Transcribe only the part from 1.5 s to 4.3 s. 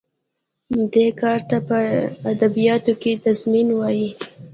په ادبیاتو کې تضمین وايي.